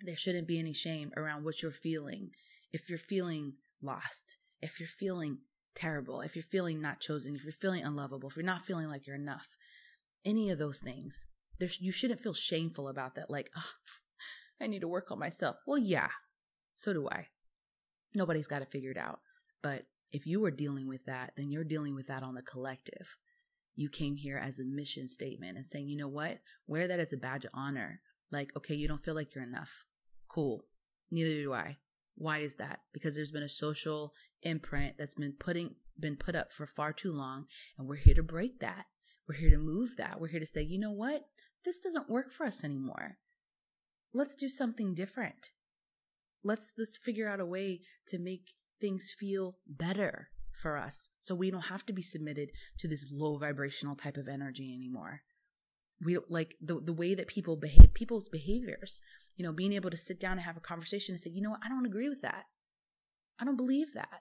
[0.00, 2.30] there shouldn't be any shame around what you're feeling.
[2.72, 5.40] If you're feeling lost, if you're feeling
[5.74, 9.06] terrible, if you're feeling not chosen, if you're feeling unlovable, if you're not feeling like
[9.06, 9.58] you're enough,
[10.24, 11.26] any of those things,
[11.58, 13.28] there's, you shouldn't feel shameful about that.
[13.28, 13.72] Like, oh,
[14.62, 15.56] I need to work on myself.
[15.66, 16.08] Well, yeah,
[16.74, 17.26] so do I
[18.14, 19.20] nobody's got it figured out.
[19.62, 23.16] But if you are dealing with that, then you're dealing with that on the collective.
[23.74, 26.40] You came here as a mission statement and saying, you know what?
[26.66, 28.00] Wear that as a badge of honor.
[28.30, 29.84] Like, okay, you don't feel like you're enough.
[30.28, 30.64] Cool.
[31.10, 31.78] Neither do I.
[32.14, 32.80] Why is that?
[32.92, 37.12] Because there's been a social imprint that's been putting been put up for far too
[37.12, 37.46] long,
[37.78, 38.86] and we're here to break that.
[39.28, 40.20] We're here to move that.
[40.20, 41.22] We're here to say, you know what?
[41.64, 43.18] This doesn't work for us anymore.
[44.12, 45.52] Let's do something different
[46.44, 51.08] let's let's figure out a way to make things feel better for us.
[51.18, 55.22] So we don't have to be submitted to this low vibrational type of energy anymore.
[56.04, 59.00] We don't like the the way that people behave people's behaviors
[59.36, 61.50] you know being able to sit down and have a conversation and say you know
[61.50, 62.44] what i don't agree with that.
[63.40, 64.20] I don't believe that.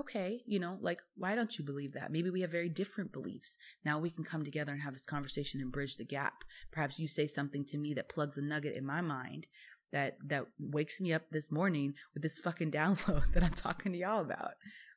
[0.00, 2.12] Okay you know like why don't you believe that?
[2.12, 3.58] Maybe we have very different beliefs.
[3.84, 6.44] Now we can come together and have this conversation and bridge the gap.
[6.70, 9.48] Perhaps you say something to me that plugs a nugget in my mind
[9.92, 13.98] that that wakes me up this morning with this fucking download that I'm talking to
[13.98, 14.54] y'all about.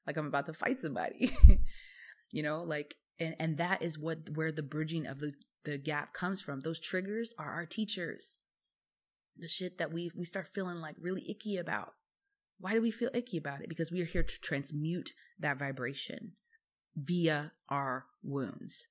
[0.07, 1.31] Like I'm about to fight somebody.
[2.31, 6.13] you know, like and and that is what where the bridging of the the gap
[6.13, 6.61] comes from.
[6.61, 8.39] Those triggers are our teachers.
[9.37, 11.93] The shit that we we start feeling like really icky about.
[12.59, 13.69] Why do we feel icky about it?
[13.69, 16.33] Because we are here to transmute that vibration
[16.95, 18.87] via our wounds.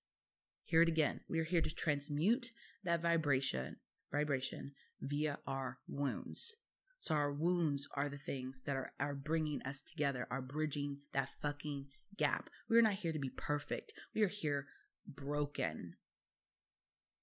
[0.64, 1.20] Hear it again.
[1.28, 2.50] We are here to transmute
[2.82, 3.76] that vibration
[4.12, 6.56] vibration via our wounds.
[6.98, 11.28] So our wounds are the things that are, are bringing us together, are bridging that
[11.42, 12.48] fucking gap.
[12.68, 13.92] We're not here to be perfect.
[14.14, 14.66] We are here
[15.06, 15.96] broken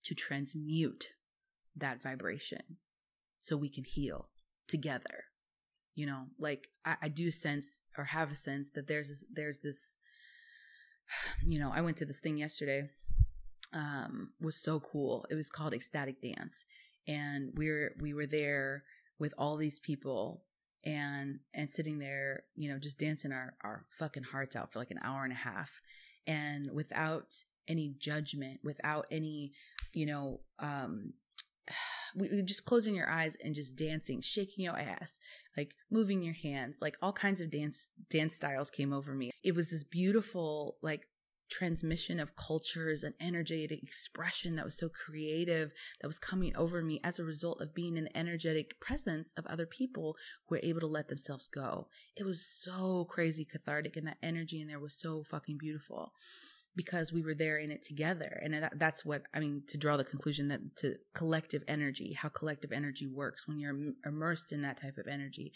[0.04, 1.08] to transmute
[1.76, 2.78] that vibration
[3.40, 4.30] so we can heal
[4.68, 5.26] together.
[5.96, 9.60] You know, like I, I do sense or have a sense that there's this, there's
[9.60, 9.98] this,
[11.44, 12.90] you know, I went to this thing yesterday
[13.74, 15.26] um was so cool.
[15.30, 16.66] It was called Ecstatic Dance
[17.08, 18.84] and we were we were there
[19.20, 20.44] with all these people
[20.84, 24.92] and and sitting there you know just dancing our our fucking hearts out for like
[24.92, 25.82] an hour and a half.
[26.28, 27.34] And without
[27.68, 29.54] any judgment without any
[29.94, 31.14] you know um
[32.16, 35.20] we, just closing your eyes and just dancing shaking your ass
[35.56, 39.32] like moving your hands like all kinds of dance dance styles came over me.
[39.44, 41.08] It was this beautiful like
[41.52, 47.00] transmission of cultures and energetic expression that was so creative that was coming over me
[47.04, 50.16] as a result of being in the energetic presence of other people
[50.48, 51.88] who were able to let themselves go.
[52.16, 56.14] It was so crazy cathartic, and that energy in there was so fucking beautiful
[56.74, 58.40] because we were there in it together.
[58.42, 62.30] And that, that's what I mean to draw the conclusion that to collective energy, how
[62.30, 65.52] collective energy works when you're immersed in that type of energy.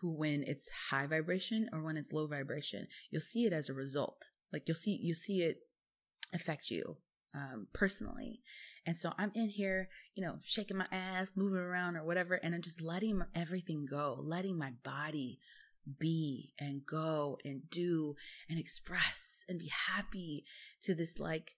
[0.00, 3.74] Who, when it's high vibration or when it's low vibration, you'll see it as a
[3.74, 5.58] result like you'll see you see it
[6.34, 6.96] affect you
[7.34, 8.40] um, personally.
[8.84, 12.54] And so I'm in here, you know, shaking my ass, moving around or whatever, and
[12.54, 15.38] I'm just letting everything go, letting my body
[15.98, 18.14] be and go and do
[18.48, 20.44] and express and be happy
[20.82, 21.54] to this like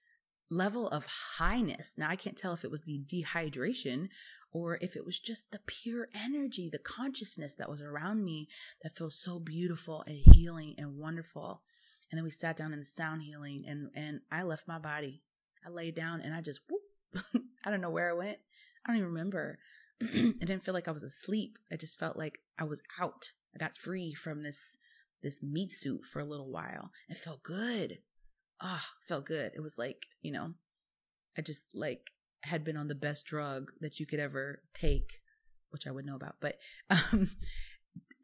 [0.50, 1.06] level of
[1.38, 1.94] highness.
[1.96, 4.08] Now I can't tell if it was the dehydration
[4.52, 8.48] or if it was just the pure energy, the consciousness that was around me
[8.82, 11.62] that feels so beautiful and healing and wonderful.
[12.10, 15.22] And then we sat down in the sound healing and, and I left my body.
[15.66, 17.24] I laid down and I just, whoop,
[17.64, 18.38] I don't know where I went.
[18.84, 19.58] I don't even remember.
[20.00, 21.58] it didn't feel like I was asleep.
[21.72, 23.32] I just felt like I was out.
[23.54, 24.78] I got free from this,
[25.22, 26.90] this meat suit for a little while.
[27.08, 27.98] It felt good.
[28.60, 29.52] Ah, oh, felt good.
[29.54, 30.54] It was like, you know,
[31.36, 32.10] I just like
[32.42, 35.20] had been on the best drug that you could ever take,
[35.70, 36.58] which I would know about, but
[36.90, 37.30] um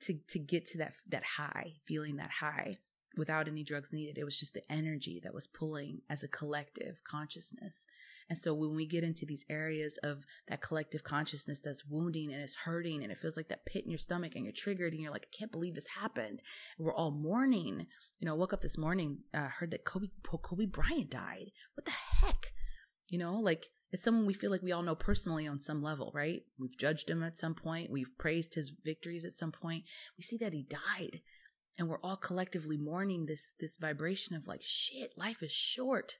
[0.02, 2.76] to to get to that that high, feeling that high
[3.16, 4.18] without any drugs needed.
[4.18, 7.86] It was just the energy that was pulling as a collective consciousness.
[8.28, 12.40] And so when we get into these areas of that collective consciousness that's wounding and
[12.40, 15.02] it's hurting and it feels like that pit in your stomach and you're triggered and
[15.02, 16.40] you're like, I can't believe this happened.
[16.78, 17.86] We're all mourning.
[18.20, 21.50] You know, I woke up this morning, uh, heard that Kobe, Kobe Bryant died.
[21.74, 22.52] What the heck?
[23.08, 26.12] You know, like it's someone we feel like we all know personally on some level,
[26.14, 26.42] right?
[26.56, 27.90] We've judged him at some point.
[27.90, 29.82] We've praised his victories at some point.
[30.16, 31.20] We see that he died
[31.80, 36.18] and we're all collectively mourning this this vibration of like shit life is short.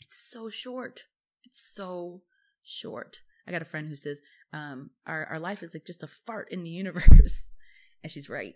[0.00, 1.04] It's so short.
[1.44, 2.22] It's so
[2.62, 3.20] short.
[3.46, 4.22] I got a friend who says
[4.54, 7.54] um our our life is like just a fart in the universe.
[8.00, 8.54] And she's right.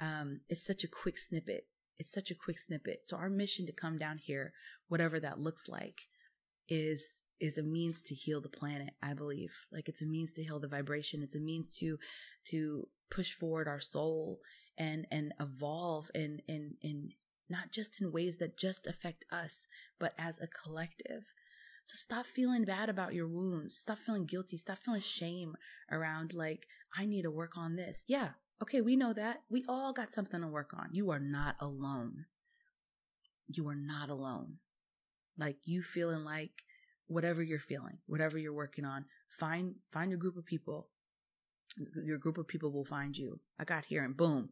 [0.00, 1.66] Um it's such a quick snippet.
[1.98, 3.06] It's such a quick snippet.
[3.06, 4.52] So our mission to come down here
[4.88, 6.08] whatever that looks like
[6.68, 9.52] is is a means to heal the planet i believe.
[9.70, 11.22] Like it's a means to heal the vibration.
[11.22, 11.98] It's a means to
[12.46, 14.40] to push forward our soul
[14.78, 17.10] and and evolve in in in
[17.50, 19.68] not just in ways that just affect us
[20.00, 21.34] but as a collective.
[21.84, 23.76] So stop feeling bad about your wounds.
[23.76, 24.56] Stop feeling guilty.
[24.56, 25.56] Stop feeling shame
[25.90, 28.04] around like i need to work on this.
[28.08, 28.30] Yeah
[28.62, 29.42] okay we know that.
[29.50, 30.88] We all got something to work on.
[30.92, 32.26] You are not alone.
[33.48, 34.58] You are not alone.
[35.36, 36.62] Like you feeling like
[37.08, 40.88] whatever you're feeling whatever you're working on find find a group of people
[42.04, 43.40] your group of people will find you.
[43.58, 44.50] I got here and boom,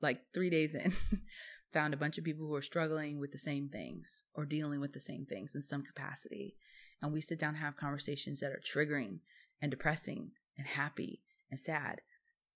[0.00, 0.92] like three days in,
[1.72, 4.92] found a bunch of people who are struggling with the same things or dealing with
[4.92, 6.56] the same things in some capacity.
[7.02, 9.20] And we sit down and have conversations that are triggering
[9.60, 12.00] and depressing and happy and sad,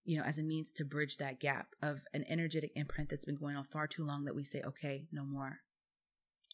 [0.05, 3.37] you know, as a means to bridge that gap of an energetic imprint that's been
[3.37, 5.59] going on far too long that we say, okay, no more.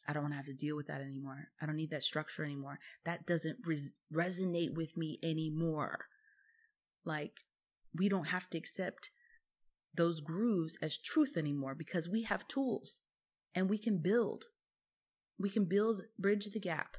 [0.09, 1.49] I don't want to have to deal with that anymore.
[1.61, 2.79] I don't need that structure anymore.
[3.05, 6.07] That doesn't res- resonate with me anymore.
[7.07, 7.45] Like,
[7.95, 9.11] we don't have to accept
[9.95, 13.03] those grooves as truth anymore because we have tools
[13.55, 14.45] and we can build.
[15.39, 16.97] We can build, bridge the gap.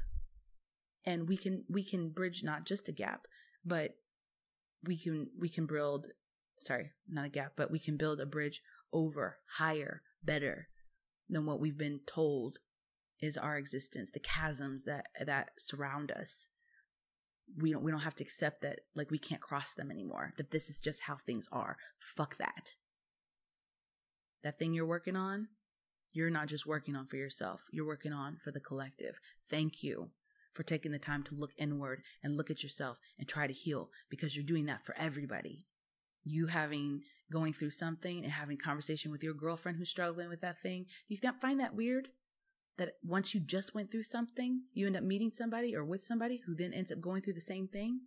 [1.06, 3.28] And we can, we can bridge not just a gap,
[3.64, 3.92] but
[4.84, 6.08] we can, we can build,
[6.60, 10.68] sorry, not a gap, but we can build a bridge over higher, better
[11.30, 12.60] than what we've been told
[13.22, 16.50] is our existence, the chasms that, that surround us
[17.56, 20.52] we don't we don't have to accept that like we can't cross them anymore that
[20.52, 21.78] this is just how things are.
[22.00, 22.74] Fuck that.
[24.44, 25.48] That thing you're working on
[26.14, 29.20] you're not just working on for yourself you're working on for the collective.
[29.50, 30.12] Thank you
[30.54, 33.90] for taking the time to look inward and look at yourself and try to heal
[34.10, 35.68] because you're doing that for everybody.
[36.24, 40.62] You having going through something and having conversation with your girlfriend who's struggling with that
[40.62, 42.08] thing you find that weird
[42.78, 46.42] that once you just went through something, you end up meeting somebody or with somebody
[46.46, 48.02] who then ends up going through the same thing.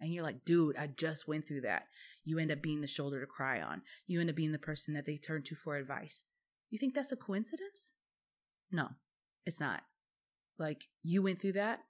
[0.00, 1.84] And you're like, dude, I just went through that.
[2.24, 3.82] You end up being the shoulder to cry on.
[4.06, 6.24] You end up being the person that they turn to for advice.
[6.70, 7.92] You think that's a coincidence?
[8.70, 8.88] No,
[9.46, 9.82] it's not.
[10.58, 11.80] Like, you went through that.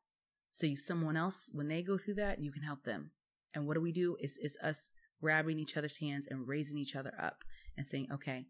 [0.51, 3.13] So you, someone else, when they go through that, you can help them.
[3.55, 4.17] And what do we do?
[4.21, 4.91] Is is us
[5.21, 7.45] grabbing each other's hands and raising each other up
[7.77, 8.47] and saying, okay,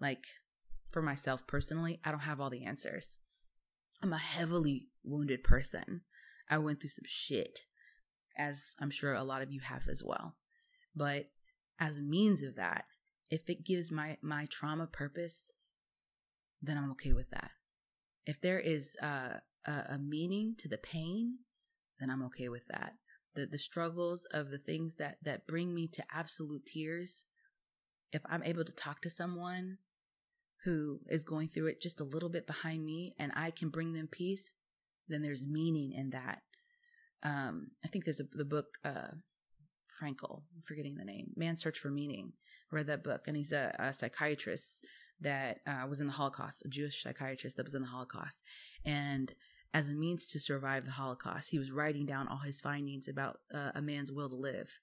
[0.00, 0.24] like
[0.90, 3.18] for myself personally, I don't have all the answers.
[4.02, 6.02] I'm a heavily wounded person.
[6.48, 7.60] I went through some shit,
[8.36, 10.36] as I'm sure a lot of you have as well.
[10.94, 11.26] But
[11.78, 12.84] as a means of that,
[13.30, 15.52] if it gives my my trauma purpose,
[16.60, 17.52] then I'm okay with that.
[18.26, 21.38] If there is uh, a, a meaning to the pain,
[22.00, 22.94] then I'm okay with that.
[23.34, 27.26] The the struggles of the things that that bring me to absolute tears,
[28.12, 29.78] if I'm able to talk to someone
[30.64, 33.92] who is going through it just a little bit behind me and I can bring
[33.92, 34.54] them peace,
[35.08, 36.42] then there's meaning in that.
[37.22, 39.08] Um, I think there's a, the book uh,
[40.00, 42.32] Frankl, I'm forgetting the name, Man's Search for Meaning.
[42.72, 44.86] I read that book, and he's a, a psychiatrist
[45.20, 48.42] that uh, was in the Holocaust, a Jewish psychiatrist that was in the Holocaust,
[48.84, 49.34] and
[49.72, 53.40] as a means to survive the Holocaust, he was writing down all his findings about
[53.54, 54.78] uh, a man's will to live.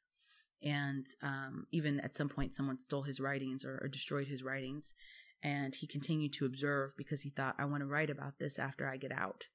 [0.63, 4.95] And um, even at some point, someone stole his writings or, or destroyed his writings.
[5.43, 8.89] And he continued to observe because he thought, I want to write about this after
[8.89, 9.45] I get out,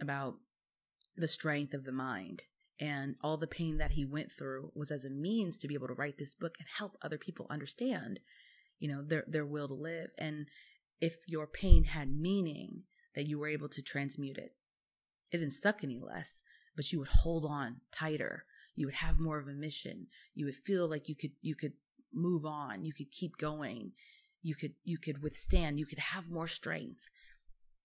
[0.00, 0.36] about
[1.16, 2.44] the strength of the mind.
[2.80, 5.88] And all the pain that he went through was as a means to be able
[5.88, 8.20] to write this book and help other people understand,
[8.78, 10.10] you know, their, their will to live.
[10.16, 10.48] And
[11.00, 14.52] if your pain had meaning, that you were able to transmute it.
[15.30, 16.42] It didn't suck any less,
[16.76, 18.44] but you would hold on tighter.
[18.74, 20.06] You would have more of a mission.
[20.34, 21.72] You would feel like you could you could
[22.12, 22.84] move on.
[22.84, 23.92] You could keep going.
[24.42, 25.78] You could you could withstand.
[25.78, 27.10] You could have more strength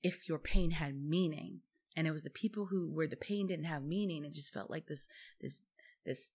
[0.03, 1.61] if your pain had meaning.
[1.97, 4.25] And it was the people who where the pain didn't have meaning.
[4.25, 5.07] It just felt like this
[5.41, 5.61] this
[6.05, 6.31] this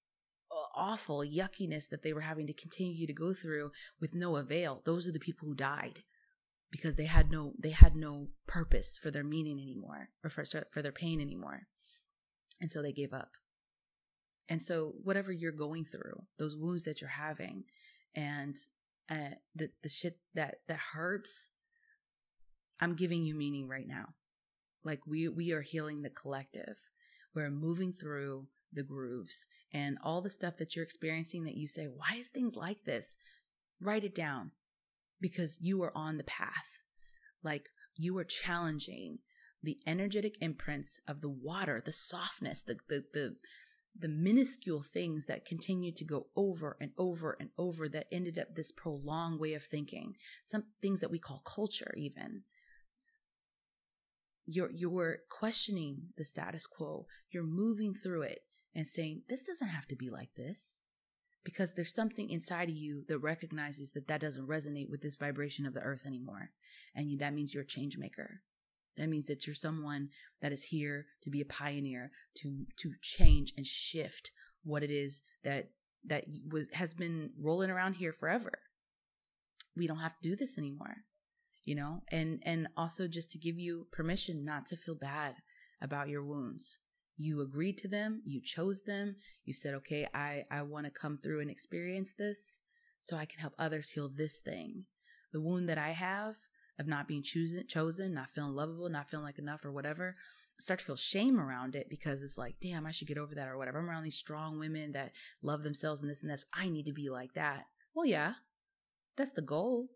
[0.75, 4.83] awful yuckiness that they were having to continue to go through with no avail.
[4.85, 6.01] Those are the people who died
[6.71, 10.83] because they had no they had no purpose for their meaning anymore or for for
[10.83, 11.67] their pain anymore.
[12.61, 13.31] And so they gave up.
[14.49, 17.65] And so whatever you're going through, those wounds that you're having
[18.15, 18.57] and
[19.11, 21.51] uh, the the shit that that hurts,
[22.81, 24.15] I'm giving you meaning right now.
[24.85, 26.79] Like we we are healing the collective.
[27.35, 31.87] We're moving through the grooves and all the stuff that you're experiencing that you say,
[31.87, 33.17] why is things like this?
[33.81, 34.53] Write it down
[35.21, 36.85] because you are on the path.
[37.43, 39.19] Like you are challenging
[39.63, 43.37] the energetic imprints of the water, the softness, the, the, the,
[43.95, 48.55] the minuscule things that continue to go over and over and over that ended up
[48.55, 50.15] this prolonged way of thinking.
[50.45, 52.43] Some things that we call culture, even.
[54.47, 57.07] You're, you're questioning the status quo.
[57.31, 58.41] You're moving through it
[58.75, 60.83] and saying, this doesn't have to be like this
[61.45, 65.67] because there's something inside of you that recognizes that that doesn't resonate with this vibration
[65.67, 66.51] of the earth anymore.
[66.95, 68.43] And that means you're a change maker.
[68.97, 70.09] That means that you're someone
[70.43, 74.31] that is here to be a pioneer, to to change and shift
[74.65, 75.71] what it is that
[76.05, 78.53] that was has been rolling around here forever.
[79.77, 80.97] We don't have to do this anymore.
[81.65, 85.37] You know, and and also just to give you permission not to feel bad
[85.81, 86.79] about your wounds
[87.21, 89.15] you agreed to them, you chose them,
[89.45, 92.63] you said, okay, I, I want to come through and experience this
[92.99, 94.85] so I can help others heal this thing.
[95.33, 96.37] The wound that I have
[96.81, 100.17] of not being chosen, chosen, not feeling lovable, not feeling like enough or whatever,
[100.59, 103.49] start to feel shame around it because it's like, damn, I should get over that
[103.49, 103.79] or whatever.
[103.79, 105.13] I'm around these strong women that
[105.43, 106.47] love themselves and this and this.
[106.55, 107.67] I need to be like that.
[107.95, 108.35] Well, yeah,
[109.17, 109.89] that's the goal.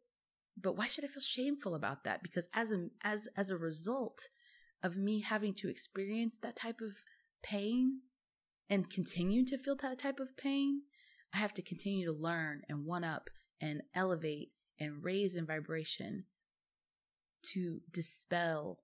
[0.61, 2.23] But why should I feel shameful about that?
[2.23, 4.29] Because as a as as a result
[4.83, 7.03] of me having to experience that type of
[7.43, 8.01] pain
[8.69, 10.83] and continue to feel that type of pain,
[11.33, 13.31] I have to continue to learn and one up
[13.61, 16.25] and elevate and raise in vibration
[17.53, 18.81] to dispel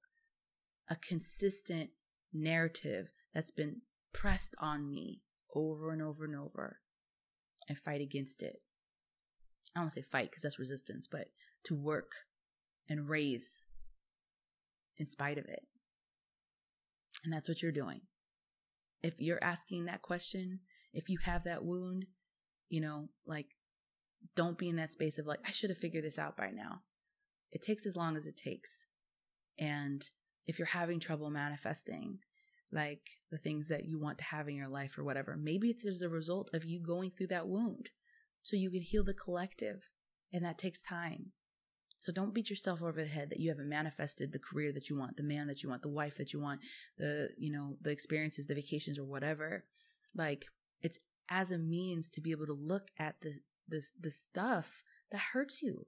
[0.88, 1.90] a consistent
[2.32, 3.82] narrative that's been
[4.12, 5.22] pressed on me
[5.54, 6.78] over and over and over
[7.68, 8.60] and fight against it.
[9.74, 11.28] I don't want to say fight because that's resistance, but
[11.64, 12.12] to work
[12.88, 13.66] and raise
[14.96, 15.66] in spite of it.
[17.24, 18.00] And that's what you're doing
[19.02, 20.60] if you're asking that question,
[20.92, 22.06] if you have that wound,
[22.68, 23.46] you know, like
[24.36, 26.80] don't be in that space of like, I should have figured this out by now.
[27.52, 28.86] It takes as long as it takes.
[29.58, 30.04] And
[30.46, 32.18] if you're having trouble manifesting,
[32.72, 35.86] like the things that you want to have in your life or whatever, maybe it's
[35.86, 37.90] as a result of you going through that wound.
[38.42, 39.90] So you can heal the collective.
[40.32, 41.32] And that takes time.
[41.98, 44.96] So don't beat yourself over the head that you haven't manifested the career that you
[44.96, 46.60] want, the man that you want, the wife that you want,
[46.96, 49.64] the, you know, the experiences, the vacations or whatever.
[50.14, 50.46] Like
[50.80, 50.98] it's
[51.28, 53.34] as a means to be able to look at the
[53.68, 54.82] this the stuff
[55.12, 55.84] that hurts you.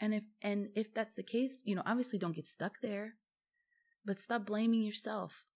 [0.00, 3.14] And if and if that's the case, you know, obviously don't get stuck there.
[4.04, 5.46] But stop blaming yourself.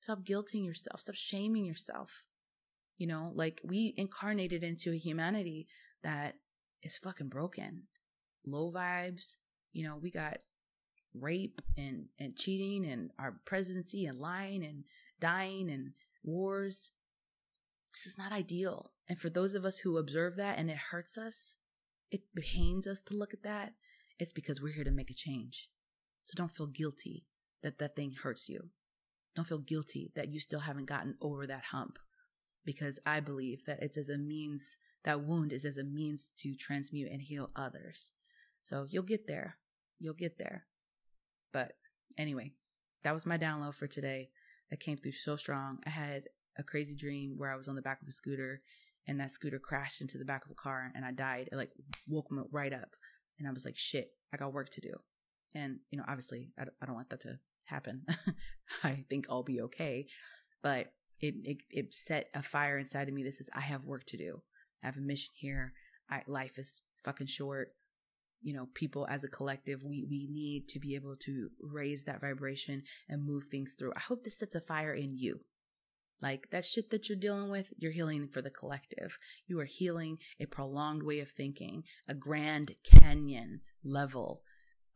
[0.00, 1.00] Stop guilting yourself.
[1.00, 2.24] Stop shaming yourself.
[2.96, 5.66] You know, like we incarnated into a humanity
[6.02, 6.36] that
[6.82, 7.84] is fucking broken
[8.46, 9.38] low vibes.
[9.72, 10.38] You know, we got
[11.14, 14.84] rape and, and cheating and our presidency and lying and
[15.20, 16.92] dying and wars.
[17.92, 18.92] This is not ideal.
[19.08, 21.56] And for those of us who observe that and it hurts us,
[22.10, 23.74] it pains us to look at that,
[24.18, 25.68] it's because we're here to make a change.
[26.24, 27.26] So don't feel guilty
[27.62, 28.68] that that thing hurts you.
[29.34, 31.98] Don't feel guilty that you still haven't gotten over that hump
[32.64, 36.54] because I believe that it's as a means, that wound is as a means to
[36.54, 38.12] transmute and heal others.
[38.60, 39.56] So you'll get there.
[39.98, 40.64] You'll get there.
[41.52, 41.72] But
[42.18, 42.52] anyway,
[43.02, 44.30] that was my download for today.
[44.70, 45.78] That came through so strong.
[45.86, 46.24] I had
[46.56, 48.60] a crazy dream where I was on the back of a scooter
[49.06, 51.48] and that scooter crashed into the back of a car and I died.
[51.50, 51.70] It like
[52.08, 52.90] woke me right up.
[53.38, 54.92] And I was like, shit, I got work to do.
[55.54, 58.04] And, you know, obviously, I, I don't want that to happen.
[58.84, 60.06] I think I'll be okay.
[60.62, 64.04] But it, it, it set a fire inside of me that says, I have work
[64.06, 64.42] to do.
[64.82, 65.72] I have a mission here.
[66.10, 67.72] I, life is fucking short.
[68.42, 72.20] You know, people as a collective, we, we need to be able to raise that
[72.20, 73.92] vibration and move things through.
[73.96, 75.40] I hope this sets a fire in you.
[76.22, 79.18] Like that shit that you're dealing with, you're healing for the collective.
[79.46, 84.42] You are healing a prolonged way of thinking, a grand canyon level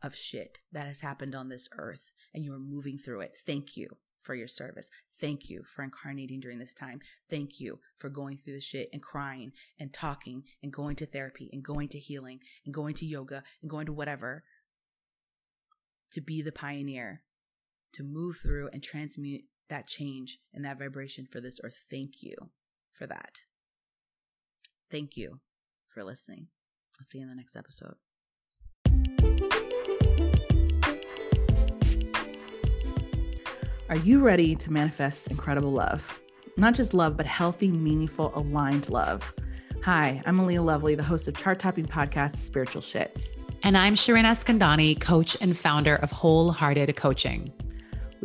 [0.03, 3.37] of shit that has happened on this earth, and you are moving through it.
[3.45, 4.89] Thank you for your service.
[5.19, 6.99] Thank you for incarnating during this time.
[7.29, 11.49] Thank you for going through the shit and crying and talking and going to therapy
[11.53, 14.43] and going to healing and going to yoga and going to whatever
[16.11, 17.21] to be the pioneer,
[17.93, 21.77] to move through and transmute that change and that vibration for this earth.
[21.89, 22.35] Thank you
[22.93, 23.41] for that.
[24.89, 25.37] Thank you
[25.87, 26.47] for listening.
[26.99, 27.95] I'll see you in the next episode.
[33.89, 36.19] Are you ready to manifest incredible love?
[36.57, 39.33] Not just love, but healthy, meaningful, aligned love.
[39.83, 43.15] Hi, I'm Aaliyah Lovely, the host of chart topping podcast Spiritual Shit.
[43.61, 47.51] And I'm Shirin Eskandani, coach and founder of Wholehearted Coaching.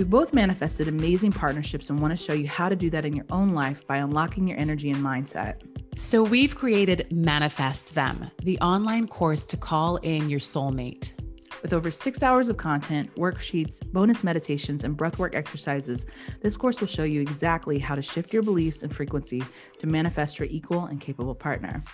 [0.01, 3.15] We've both manifested amazing partnerships and want to show you how to do that in
[3.15, 5.61] your own life by unlocking your energy and mindset.
[5.95, 11.13] So, we've created Manifest Them, the online course to call in your soulmate.
[11.61, 16.07] With over six hours of content, worksheets, bonus meditations, and breathwork exercises,
[16.41, 19.45] this course will show you exactly how to shift your beliefs and frequency
[19.81, 21.85] to manifest your equal and capable partner.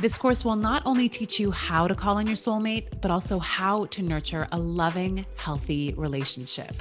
[0.00, 3.38] This course will not only teach you how to call in your soulmate, but also
[3.38, 6.74] how to nurture a loving, healthy relationship.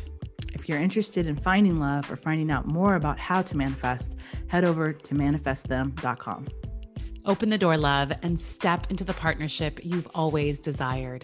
[0.60, 4.66] If you're interested in finding love or finding out more about how to manifest, head
[4.66, 6.48] over to manifestthem.com.
[7.26, 11.24] Open the door, love, and step into the partnership you've always desired.